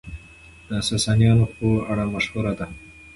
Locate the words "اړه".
1.91-2.03